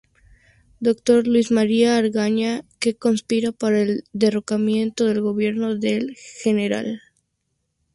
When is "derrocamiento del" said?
4.13-5.21